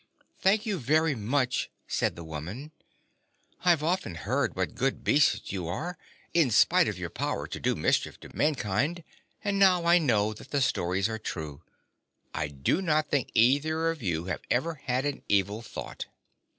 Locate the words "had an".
14.73-15.21